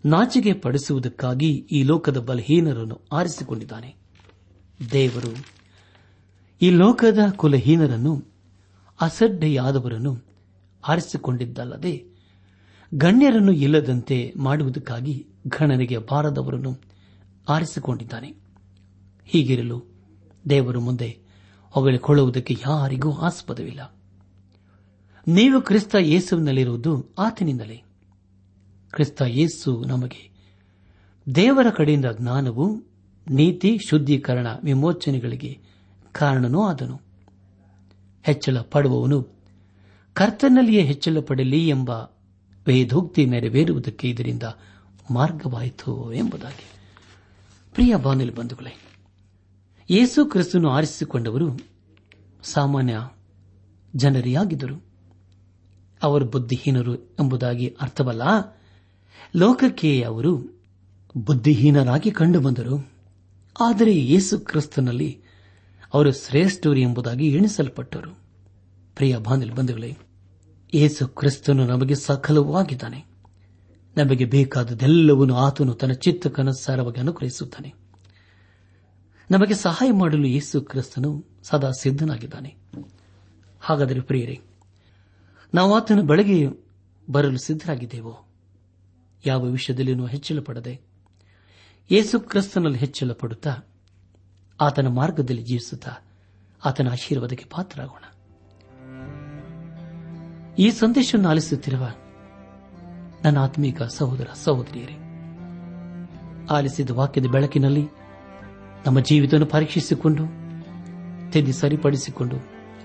[0.05, 3.95] ನಾಚಿಗೆ ಪಡಿಸುವುದಕ್ಕಾಗಿ ಈ ಲೋಕದ ಬಲಹೀನರನ್ನು ಆರಿಸಿಕೊಂಡಿದ್ದಾನೆ.
[4.91, 5.33] ದೇವರು
[6.61, 8.23] ಈ ಲೋಕದ ಕುಲಹೀನರನ್ನು,
[9.01, 10.17] ಅಸಡ್ಡೆಯಾದವರನ್ನು
[10.87, 12.05] ಆರಿಸಿಕೊಂಡಿದ್ದಲ್ಲದೆ
[12.93, 16.77] ಗಣ್ಯರನ್ನು ಇಲ್ಲದಂತೆ ಮಾಡುವುದಕ್ಕಾಗಿ ಘಣನಿಗೆ ಬಾರದವರನ್ನು
[17.49, 18.33] ಆರಿಸಿಕೊಂಡಿದ್ದಾನೆ.
[19.25, 19.83] ಹೀಗಿರಲು
[20.49, 21.19] ದೇವರು ಮುಂದೆ
[21.71, 23.95] ಹೊಗಳಿಕೊಳ್ಳುವುದಕ್ಕೆ ಯಾರಿಗೂ ಆಸ್ಪದವಿಲ್ಲ.
[25.27, 27.83] ನೀವು ಕ್ರಿಸ್ತ ಯೇಸುವಿನಲ್ಲಿರುವುದು ಆತನಿಂದಲೇ.
[28.91, 30.31] ಕ್ರಿಸ್ತ ಯೇಸು ನಮಗೆ
[31.35, 32.75] ದೇವರ ಕಡೆಯಿಂದ ಜ್ಞಾನವು,
[33.29, 35.59] ನೀತಿ, ಶುದ್ಧೀಕರಣ, ವಿಮೋಚನೆಗಳಿಗೆ
[36.11, 37.01] ಕಾರಣನೂ ಆದನು.
[38.23, 39.27] ಹೆಚ್ಚಳ ಪಡುವವನು
[40.13, 41.89] ಕರ್ತನಲ್ಲಿಯೇ ಹೆಚ್ಚಳ ಪಡಲಿ ಎಂಬ
[42.67, 44.43] ವೇದೋಕ್ತಿ ನೆರವೇರುವುದಕ್ಕೆ ಇದರಿಂದ
[45.11, 46.65] ಮಾರ್ಗವಾಯಿತು ಎಂಬುದಾಗಿ.
[47.73, 48.77] ಪ್ರಿಯ ಬಾನಿಲ್ ಬಂಧುಗಳೇ,
[49.89, 51.59] ಯೇಸು ಕ್ರಿಸ್ತನು ಆರಿಸಿಕೊಂಡವರು
[52.43, 52.99] ಸಾಮಾನ್ಯ
[53.95, 54.84] ಜನರಿಯಾಗಿದ್ದರು.
[56.05, 58.21] ಅವರು ಬುದ್ಧಿಹೀನರು ಎಂಬುದಾಗಿ ಅರ್ಥವಲ್ಲ?
[59.35, 60.61] ಲೋಕಕ್ಕೆ ಅವರು
[61.17, 62.91] ಬುದ್ಧಿಹೀನರಾಗಿ ಕಂಡುಬಂದರು.
[63.59, 65.21] ಆದರೆ ಯೇಸು ಕ್ರಿಸ್ತನಲ್ಲಿ
[65.93, 68.11] ಅವರು ಶ್ರೇಷ್ಠರು ಎಂಬುದಾಗಿ ಎಣಿಸಲ್ಪಟ್ಟರು.
[68.95, 69.97] ಪ್ರಿಯ ಬಾಂಧಲ್ ಬಂಧುಗಳೇ,
[70.73, 73.05] ಯೇಸು ಕ್ರಿಸ್ತನು ನಮಗೆ ಸಕಲವಾಗಿದ್ದಾನೆ.
[73.97, 77.85] ನಮಗೆ ಬೇಕಾದದೆಲ್ಲವನ್ನು ಆತನು ತನ್ನ ಚಿತ್ತಕ್ಕನುಸಾರವಾಗಿ ಅನುಗ್ರಹಿಸುತ್ತಾನೆ.
[79.31, 82.55] ನಮಗೆ ಸಹಾಯ ಮಾಡಲು ಯೇಸು ಕ್ರಿಸ್ತನು ಸದಾ ಸಿದ್ದನಾಗಿದ್ದಾನೆ
[83.59, 84.39] ಹಾಗಾದರೆ ಪ್ರಿಯರೇ
[85.55, 86.47] ನಾವು ಆತನ ಬಳಿಗೆ
[87.09, 88.27] ಬರಲು ಸಿದ್ದರಾಗಿದ್ದೇವೋ
[89.25, 90.81] ಯಾವ ವಿಷಯದಲ್ಲಿನೂ ಹೆಚ್ಚಳ ಪಡದೆ
[91.91, 93.57] ಯೇಸು ಕ್ರಿಸ್ತನಲ್ಲಿ ಹೆಚ್ಚಳ ಪಡುತ್ತಾ
[94.61, 95.91] ಆತನ ಮಾರ್ಗದಲ್ಲಿ ಜೀವಿಸುತ್ತಾ,
[96.65, 98.03] ಆತನ ಆಶೀರ್ವಾದಕ್ಕೆ ಪಾತ್ರರಾಗೋಣ.
[100.59, 101.87] ಈ ಸಂದೇಶವನ್ನು ಆಲಿಸುತ್ತಿರುವ
[103.23, 104.93] ನನ್ನ ಆತ್ಮೀಕ ಸಹೋದರ, ಸಹೋದರಿಯರೇ,
[106.49, 107.87] ಆಲಿಸಿದ ವಾಕ್ಯದ ಬೆಳಕಿನಲ್ಲಿ
[108.85, 110.23] ನಮ್ಮ ಜೀವಿತವನ್ನು ಪರೀಕ್ಷಿಸಿಕೊಂಡು,
[111.31, 112.35] ತಿದ್ದಿ ಸರಿಪಡಿಸಿಕೊಂಡು,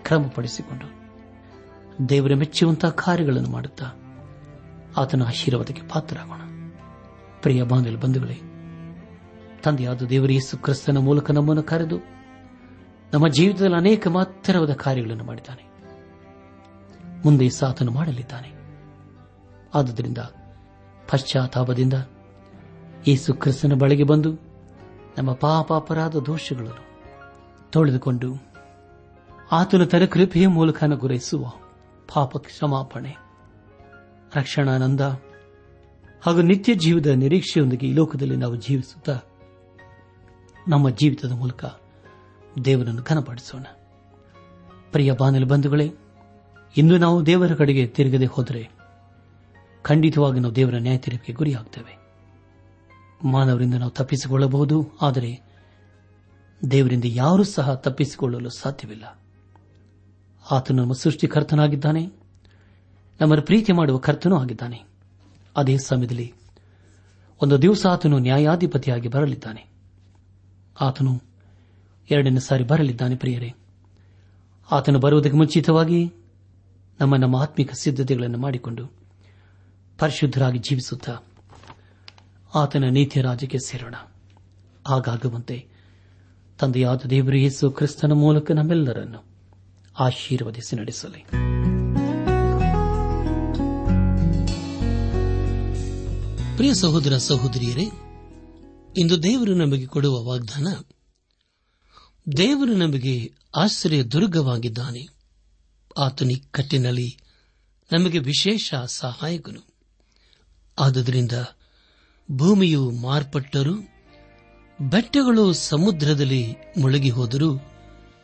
[0.02, 0.99] ಕ್ರಮಪಡಿಸಿಕೊಂಡು
[2.08, 3.84] ದೇವರ ಮೆಚ್ಚುವಂತಹ ಕಾರ್ಯಗಳನ್ನು ಮಾಡುತ್ತಾ
[4.96, 6.70] ಆತನ ಆಶೀರ್ವಾದಕ್ಕೆ ಪಾತ್ರರಾಗೋಣ.
[7.42, 8.40] ಪ್ರಿಯ ಬಾಂಧವ ಬಂಧುಗಳೇ,
[9.62, 11.96] ತಂದೆಯಾದ ದೇವರ ಯೇಸು ಕ್ರಿಸ್ತನ ಮೂಲಕ ನಮ್ಮನ್ನು ಕರೆದು
[13.12, 15.70] ನಮ್ಮ ಜೀವಿತದಲ್ಲಿ ಅನೇಕ ಮಾತ್ರವಾದ ಕಾರ್ಯಗಳನ್ನು ಮಾಡಿದ್ದಾನೆ.
[17.24, 18.52] ಮುಂದೆ ಸಾತನು ಮಾಡಲಿದ್ದಾನೆ.
[19.74, 20.18] ಆದುದರಿಂದ
[21.10, 21.92] ಪಶ್ಚಾತ್ತಾಪದಿಂದ
[23.08, 24.32] ಯೇಸು ಕ್ರಿಸ್ತನ ಬಳಿಗೆ ಬಂದು
[25.18, 27.02] ನಮ್ಮ ಪಾಪ ಅಪರಾಧ ದೋಷಗಳನ್ನು
[27.70, 28.34] ತೊಳೆದುಕೊಂಡು
[29.52, 31.44] ಆತನ ತರ ಕೃಪೆಯ ಮೂಲಕ ಅನುಗ್ರಹಿಸುವ
[32.14, 33.16] ಪಾಪ ಕ್ಷಮಾಪಣೆ.
[34.36, 35.00] ರಕ್ಷಣಾನಂದ.
[36.22, 39.20] ಹಾಗೂ ನಿತ್ಯ ಜೀವದ ನಿರೀಕ್ಷೆಯೊಂದಿಗೆ ಈ ಲೋಕದಲ್ಲಿ ನಾವು ಜೀವಿಸುತ್ತಾ
[40.68, 41.64] ನಮ್ಮ ಜೀವಿತದ ಮೂಲಕ
[42.64, 43.62] ದೇವರನ್ನು ಘನಪಡಿಸೋಣ.
[44.92, 45.92] ಪ್ರಿಯ ಬಾನಲಿ ಬಂಧುಗಳೇ,
[46.76, 48.70] ಇಂದು ನಾವು ದೇವರ ಕಡೆಗೆ ತಿರುಗದೆ ಹೋದರೆ
[49.82, 51.98] ಖಂಡಿತವಾಗಿ ನಾವು ದೇವರ ನ್ಯಾಯ ತೀರ್ಪಿಗೆ ಗುರಿಯಾಗ್ತೇವೆ.
[53.24, 55.42] ಮಾನವರಿಂದ ನಾವು ತಪ್ಪಿಸಿಕೊಳ್ಳಬಹುದು, ಆದರೆ
[56.70, 59.18] ದೇವರಿಂದ ಯಾರೂ ಸಹ ತಪ್ಪಿಸಿಕೊಳ್ಳಲು ಸಾಧ್ಯವಿಲ್ಲ.
[60.50, 62.06] ಆತನು ನಮ್ಮ ಸೃಷ್ಟಿಕರ್ತನಾಗಿದ್ದಾನೆ.
[63.20, 64.82] ನಮ್ಮನ್ನು ಪ್ರೀತಿ ಮಾಡುವ ಕರ್ತನೂ ಆಗಿದ್ದಾನೆ.
[65.56, 66.34] ಅದೇ ಸಮಯದಲ್ಲಿ
[67.42, 69.66] ಒಂದು ದಿವಸ ಆತನು ನ್ಯಾಯಾಧಿಪತಿಯಾಗಿ ಬರಲಿದ್ದಾನೆ.
[70.80, 71.22] ಆತನು
[72.10, 73.54] ಎರಡನೇ ಸಾರಿ ಬರಲಿದ್ದಾನೆ ಪ್ರಿಯರೇ.
[74.70, 76.12] ಆತನು ಬರುವುದಕ್ಕೆ ಮುಂಚಿತವಾಗಿ
[77.00, 78.86] ನಮ್ಮ ನಮ್ಮ ಆತ್ಮಿಕ ಸಿದ್ಧತೆಗಳನ್ನು ಮಾಡಿಕೊಂಡು
[79.98, 81.18] ಪರಿಶುದ್ಧರಾಗಿ ಜೀವಿಸುತ್ತಾ
[82.54, 83.94] ಆತನ ನೀತಿಯ ರಾಜಕ್ಕೆ ಸೇರೋಣ.
[84.88, 85.66] ಹಾಗಾಗುವಂತೆ
[86.58, 89.29] ತಂದೆಯಾದ ದೇವರು ಯೇಸು ಕ್ರಿಸ್ತನ ಮೂಲಕ ನಮ್ಮೆಲ್ಲರನ್ನು
[89.98, 91.24] ಆಶೀರ್ವದಿಸಿ ನಡೆಸಲಿ.
[96.56, 97.84] ಪ್ರಿಯ ಸಹೋದರ ಸಹೋದರಿಯರೇ,
[98.96, 100.66] ಇಂದು ದೇವರು ನಮಗೆ ಕೊಡುವ ವಾಗ್ದಾನ,
[102.36, 105.08] ದೇವರು ನಮಗೆ ಆಶ್ರಯ ದುರ್ಗವಾಗಿದ್ದಾನೆ.
[105.98, 107.18] ಆತನಿ ಕಟ್ಟಿನಲ್ಲಿ
[107.92, 109.74] ನಮಗೆ ವಿಶೇಷ ಸಹಾಯಕನು.
[110.78, 111.32] ಆದ್ದರಿಂದ
[112.32, 113.74] ಭೂಮಿಯು ಮಾರ್ಪಟ್ಟರೂ,
[114.80, 117.69] ಬೆಟ್ಟಗಳು ಸಮುದ್ರದಲ್ಲಿ ಮುಳುಗಿ ಹೋದರೂ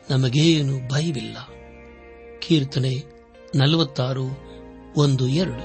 [0.09, 1.37] ನಮಗೇನು ಭಯವಿಲ್ಲ.
[2.39, 3.03] ಕೀರ್ತನೆ
[3.55, 4.23] ನಲವತ್ತಾರು,
[4.97, 5.61] ಒಂದು, ಎರಡು.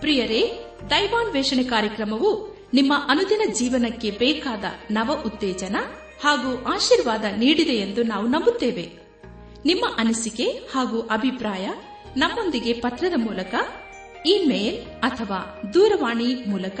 [0.00, 5.76] ಪ್ರಿಯರೇ, ದೈವಾನ್ವೇಷಣೆ ಕಾರ್ಯಕ್ರಮವು ನಿಮ್ಮ ಅನುದಿನ ಜೀವನಕ್ಕೆ ಬೇಕಾದ ನವ ಉತ್ತೇಜನ
[6.24, 8.92] ಹಾಗೂ ಆಶೀರ್ವಾದ ನೀಡಿದೆ ಎಂದು ನಾವು ನಂಬುತ್ತೇವೆ.
[9.64, 11.68] ನಿಮ್ಮ ಅನಿಸಿಕೆ ಹಾಗೂ ಅಭಿಪ್ರಾಯ
[12.16, 13.54] ನಮ್ಮೊಂದಿಗೆ ಪತ್ರದ ಮೂಲಕ,
[14.26, 16.80] ಇಮೇಲ್ ಅಥವಾ ದೂರವಾಣಿ ಮೂಲಕ